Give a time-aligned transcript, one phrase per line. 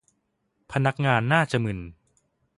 [0.71, 1.79] พนักงานน่าจะมึน